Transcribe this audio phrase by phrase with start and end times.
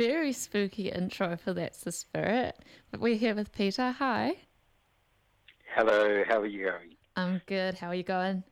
[0.00, 2.58] very spooky intro for That's the Spirit.
[2.90, 3.90] But we're here with Peter.
[3.90, 4.32] Hi.
[5.74, 6.94] Hello, how are you going?
[7.16, 7.74] I'm good.
[7.74, 8.42] How are you going?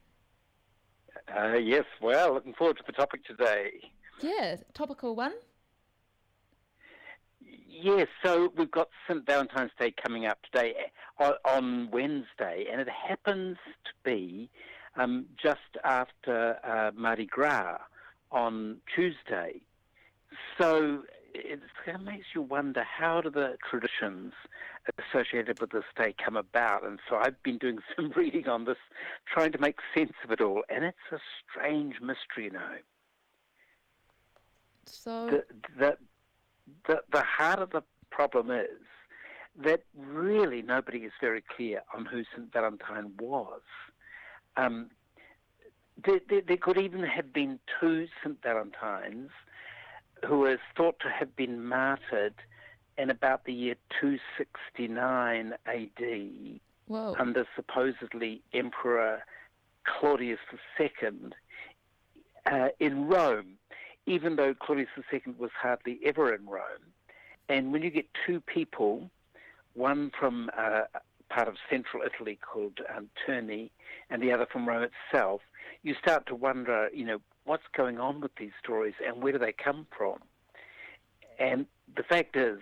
[1.35, 3.71] Uh, yes, well, looking forward to the topic today.
[4.21, 5.33] Yeah, topical one.
[7.41, 9.25] Yes, so we've got St.
[9.25, 10.75] Valentine's Day coming up today
[11.19, 13.57] uh, on Wednesday, and it happens
[13.87, 14.51] to be
[14.97, 17.79] um, just after uh, Mardi Gras
[18.31, 19.63] on Tuesday.
[20.61, 21.05] So
[21.39, 21.61] it
[22.05, 24.33] makes you wonder how do the traditions
[24.99, 26.85] associated with this day come about?
[26.85, 28.79] And so I've been doing some reading on this,
[29.33, 31.19] trying to make sense of it all, and it's a
[31.51, 32.77] strange mystery, you know.
[34.87, 35.45] So the,
[35.79, 35.97] the,
[36.87, 38.67] the, the heart of the problem is
[39.65, 42.53] that really nobody is very clear on who St.
[42.53, 43.61] Valentine was.
[44.57, 44.91] Um,
[46.05, 48.41] there, there, there, could even have been two St.
[48.43, 49.31] Valentines
[50.27, 52.35] who is thought to have been martyred
[52.97, 57.15] in about the year 269 AD Whoa.
[57.19, 59.23] under supposedly Emperor
[59.85, 60.41] Claudius
[60.81, 60.89] II
[62.47, 63.59] uh, in Rome,
[64.07, 66.93] even though Claudius II was hardly ever in Rome.
[67.49, 69.11] And when you get two people,
[69.75, 70.83] one from uh,
[71.29, 73.71] part of central Italy called um, Terni
[74.11, 75.41] and the other from Rome itself,
[75.83, 79.39] you start to wonder, you know, what's going on with these stories and where do
[79.39, 80.19] they come from?
[81.39, 82.59] And the fact is,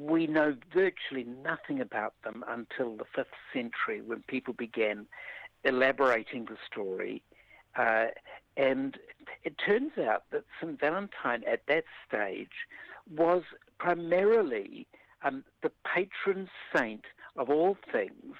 [0.00, 5.06] we know virtually nothing about them until the 5th century when people began
[5.64, 7.22] elaborating the story.
[7.76, 8.06] Uh,
[8.56, 8.98] and
[9.44, 10.78] it turns out that St.
[10.80, 12.66] Valentine at that stage
[13.14, 13.42] was
[13.78, 14.86] primarily
[15.22, 17.04] um, the patron saint
[17.36, 18.34] of all things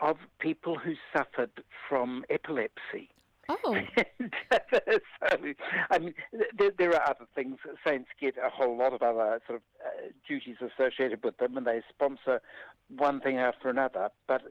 [0.00, 1.50] of people who suffered
[1.88, 3.10] from epilepsy.
[3.48, 3.76] Oh.
[4.52, 5.36] so,
[5.90, 6.14] I mean,
[6.56, 7.58] there, there, are other things.
[7.86, 11.66] Saints get a whole lot of other sort of uh, duties associated with them, and
[11.66, 12.40] they sponsor
[12.96, 14.08] one thing after another.
[14.26, 14.42] But,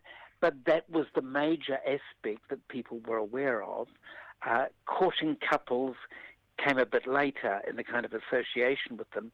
[0.41, 3.87] but that was the major aspect that people were aware of.
[4.47, 5.95] Uh, courting couples
[6.57, 9.31] came a bit later in the kind of association with them,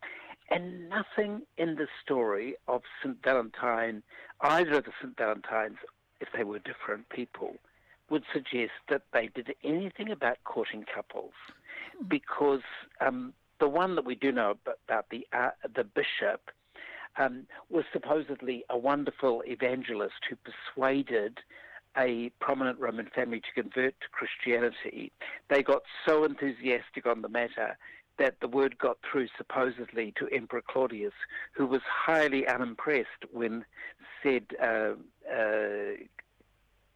[0.50, 3.18] and nothing in the story of St.
[3.24, 4.03] Valentine,
[4.41, 5.16] either of the St.
[5.18, 5.78] Valentines,
[6.19, 7.56] if they were different people,
[8.09, 11.34] would suggest that they did anything about courting couples,
[11.97, 12.07] hmm.
[12.07, 12.62] because
[13.02, 14.56] um, the one that we do know
[14.88, 16.50] about, the uh, the bishop
[17.18, 21.40] um, was supposedly a wonderful evangelist who persuaded
[21.98, 25.12] a prominent Roman family to convert to Christianity.
[25.50, 27.78] They got so enthusiastic on the matter
[28.20, 31.14] that the word got through supposedly to Emperor Claudius,
[31.54, 33.66] who was highly unimpressed when
[34.22, 34.94] said uh,
[35.32, 35.96] uh,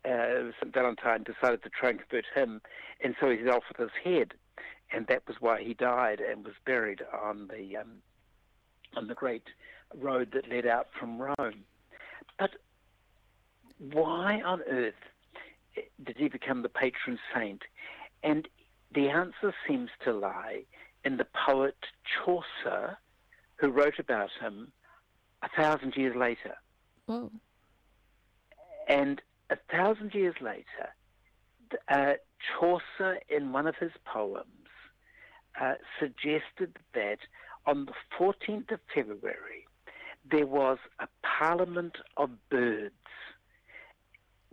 [0.05, 0.73] uh, St.
[0.73, 2.61] Valentine decided to try and convert him,
[3.01, 4.33] and so he set off with his head,
[4.91, 7.93] and that was why he died and was buried on the um,
[8.95, 9.47] on the great
[9.95, 11.63] road that led out from Rome.
[13.93, 14.93] Why on earth
[16.03, 17.61] did he become the patron saint?
[18.23, 18.47] And
[18.93, 20.63] the answer seems to lie
[21.05, 22.97] in the poet Chaucer,
[23.57, 24.71] who wrote about him
[25.43, 26.55] a thousand years later.
[27.05, 27.31] Whoa.
[28.87, 30.65] And a thousand years later,
[31.87, 32.13] uh,
[32.59, 34.47] Chaucer, in one of his poems,
[35.59, 37.19] uh, suggested that
[37.65, 39.67] on the 14th of February,
[40.29, 42.93] there was a parliament of birds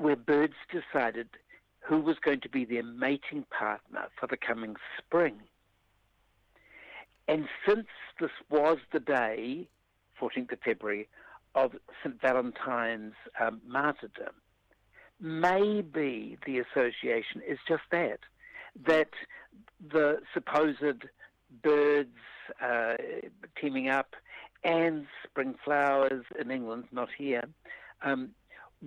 [0.00, 1.28] where birds decided
[1.81, 5.34] who was going to be their mating partner for the coming spring.
[7.28, 7.87] And since
[8.19, 9.69] this was the day,
[10.21, 11.09] 14th of February,
[11.55, 11.72] of
[12.03, 12.21] St.
[12.21, 14.34] Valentine's um, martyrdom,
[15.21, 18.21] maybe the association is just that,
[18.87, 19.11] that
[19.93, 21.05] the supposed
[21.62, 22.09] birds
[22.62, 22.94] uh,
[23.61, 24.14] teaming up
[24.64, 27.44] and spring flowers in England, not here,
[28.02, 28.31] um,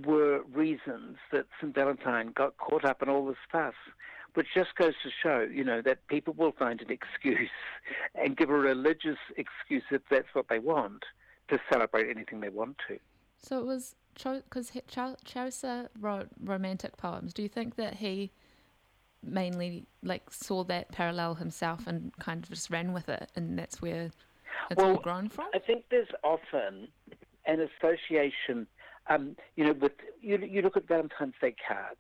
[0.06, 1.74] were reasons that St.
[1.74, 3.74] Valentine got caught up in all this fuss,
[4.34, 7.50] which just goes to show, you know, that people will find an excuse
[8.16, 11.04] and give a religious excuse if that's what they want
[11.50, 12.98] to celebrate anything they want to.
[13.38, 17.34] So it was because Cho- Chaucer wrote romantic poems.
[17.34, 18.32] Do you think that he
[19.22, 23.82] mainly like saw that parallel himself and kind of just ran with it, and that's
[23.82, 24.12] where
[24.70, 25.48] it's well, all grown from?
[25.54, 26.88] I think there's often
[27.46, 28.68] an association
[29.08, 32.00] um, you know, with you, you look at Valentine's Day cards,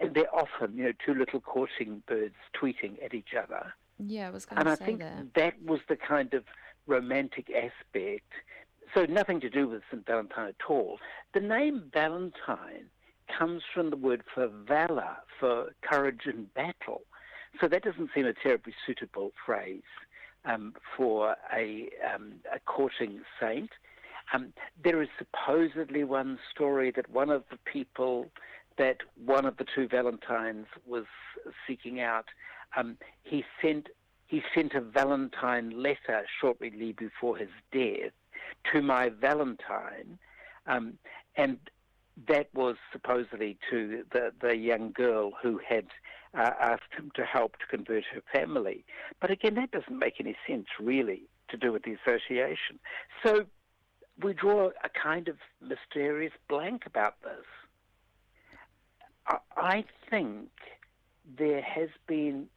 [0.00, 3.74] and they're often, you know, two little courting birds tweeting at each other.
[3.98, 4.80] Yeah, I was going to say that.
[4.80, 5.34] And I think that.
[5.34, 6.44] that was the kind of
[6.86, 8.32] romantic aspect.
[8.94, 10.04] So nothing to do with St.
[10.04, 10.98] Valentine at all.
[11.34, 12.86] The name Valentine
[13.38, 17.02] comes from the word for valor, for courage in battle.
[17.60, 19.82] So that doesn't seem a terribly suitable phrase
[20.44, 23.70] um, for a, um, a courting saint.
[24.32, 24.52] Um,
[24.82, 28.30] there is supposedly one story that one of the people
[28.78, 31.04] that one of the two Valentines was
[31.66, 32.26] seeking out,
[32.76, 33.88] um, he sent
[34.26, 38.12] he sent a Valentine letter shortly before his death
[38.72, 40.18] to my Valentine,
[40.66, 40.94] um,
[41.36, 41.58] and
[42.28, 45.86] that was supposedly to the, the young girl who had
[46.34, 48.84] uh, asked him to help to convert her family.
[49.20, 52.78] But again, that doesn't make any sense, really, to do with the association.
[53.22, 53.44] So
[54.20, 57.46] we draw a kind of mysterious blank about this.
[59.26, 60.48] I, I think
[61.38, 62.48] there has been,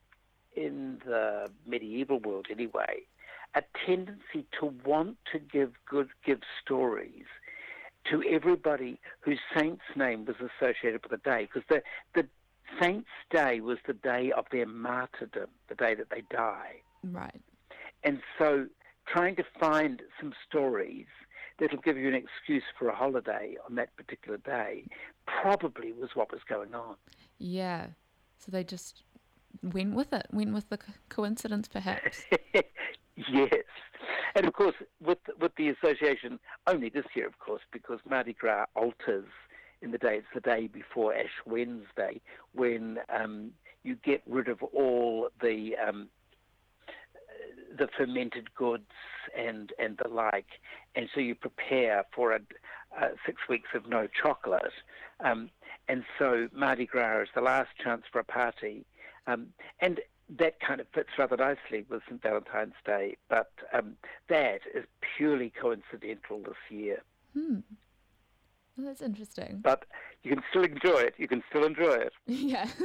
[0.56, 3.04] in the medieval world anyway,
[3.56, 7.26] a tendency to want to give good, give stories
[8.12, 11.82] to everybody whose saint's name was associated with the day, because the,
[12.14, 12.28] the
[12.80, 16.76] saint's day was the day of their martyrdom, the day that they die.
[17.04, 17.42] Right.
[18.04, 18.68] And so
[19.08, 21.08] trying to find some stories
[21.60, 24.86] that'll give you an excuse for a holiday on that particular day
[25.26, 26.96] probably was what was going on.
[27.38, 27.88] Yeah.
[28.40, 29.04] So they just
[29.64, 30.80] went with it, went with the
[31.10, 32.24] coincidence perhaps.
[33.16, 33.54] yes.
[34.36, 38.66] And of course, with with the association only this year, of course, because Mardi Gras
[38.76, 39.26] alters
[39.82, 40.18] in the day.
[40.18, 42.22] It's the day before Ash Wednesday
[42.54, 43.52] when um,
[43.84, 46.10] you get rid of all the um,
[47.78, 48.92] the fermented goods
[49.38, 50.60] and and the like,
[50.96, 52.40] and so you prepare for a,
[53.00, 54.74] uh, six weeks of no chocolate.
[55.20, 55.50] Um,
[55.88, 58.86] and so Mardi Gras is the last chance for a party,
[59.28, 59.48] um,
[59.80, 60.00] and
[60.30, 62.22] that kind of fits rather nicely with St.
[62.22, 63.96] Valentine's Day, but um,
[64.28, 64.86] that is
[65.18, 67.04] purely coincidental this year.
[67.34, 67.60] Hmm.
[68.78, 69.60] Well, that's interesting.
[69.64, 69.86] But
[70.24, 71.14] you can still enjoy it.
[71.18, 72.14] You can still enjoy it.
[72.28, 72.68] Yeah.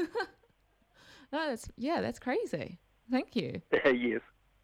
[1.32, 2.78] no, that's yeah, that's crazy.
[3.10, 3.62] Thank you.
[3.84, 4.20] yes,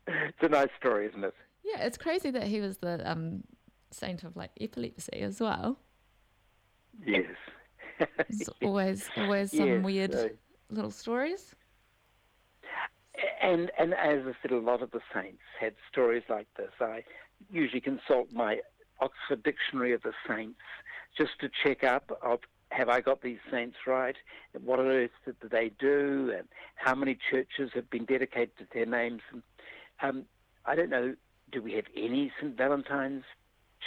[0.06, 1.35] it's a nice story, isn't it?
[1.64, 3.43] Yeah, it's crazy that he was the um,
[3.91, 5.79] saint of like epilepsy as well.
[7.05, 7.25] Yes.
[8.29, 10.31] It's always always some yes, weird so.
[10.70, 11.55] little stories
[13.43, 16.70] and and as I said, a lot of the saints had stories like this.
[16.81, 17.03] I
[17.50, 18.61] usually consult my
[19.00, 20.61] Oxford Dictionary of the Saints
[21.17, 22.41] just to check up of
[22.73, 24.17] have I got these saints right?
[24.64, 26.32] What on earth did they do?
[26.37, 29.23] And how many churches have been dedicated to their names?
[29.32, 29.43] And,
[30.02, 30.25] um,
[30.64, 31.14] I don't know.
[31.52, 32.56] Do we have any St.
[32.56, 33.25] Valentine's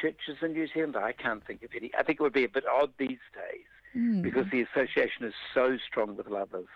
[0.02, 0.96] churches in New Zealand?
[0.96, 1.92] I can't think of any.
[1.98, 3.66] I think it would be a bit odd these days
[3.96, 4.22] mm.
[4.22, 6.68] because the association is so strong with lovers.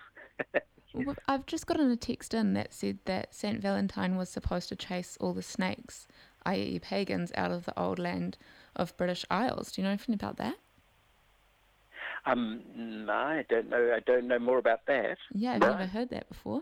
[0.93, 3.59] Well, I've just gotten a text in that said that St.
[3.59, 6.07] Valentine was supposed to chase all the snakes,
[6.45, 8.37] i.e., pagans, out of the old land
[8.75, 9.71] of British Isles.
[9.71, 10.55] Do you know anything about that?
[12.25, 13.91] Um, no, I don't know.
[13.93, 15.17] I don't know more about that.
[15.33, 15.71] Yeah, I've no.
[15.71, 16.61] never heard that before.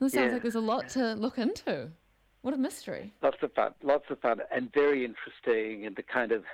[0.00, 0.32] It sounds yeah.
[0.32, 1.90] like there's a lot to look into.
[2.42, 3.12] What a mystery.
[3.22, 6.44] Lots of fun, lots of fun, and very interesting, and the kind of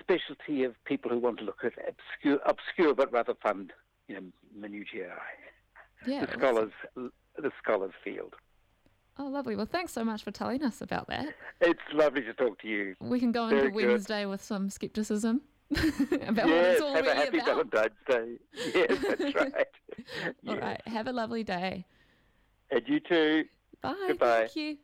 [0.00, 3.70] specialty of people who want to look at obscure, obscure but rather fun,
[4.06, 4.22] you know,
[4.56, 5.12] minutiae
[6.06, 8.34] yeah, the scholars the scholars field.
[9.18, 9.56] Oh, lovely.
[9.56, 11.34] Well, thanks so much for telling us about that.
[11.60, 12.94] It's lovely to talk to you.
[13.00, 13.88] We can go Very into good.
[13.88, 17.70] Wednesday with some skepticism about yes, what it's all have a happy about.
[17.70, 18.36] Valentine's Day.
[18.74, 19.66] Yes, that's right.
[20.46, 20.62] all yes.
[20.62, 20.82] right.
[20.86, 21.84] Have a lovely day.
[22.70, 23.44] And you too.
[23.82, 23.94] Bye.
[24.08, 24.48] Goodbye.
[24.48, 24.78] Thank you.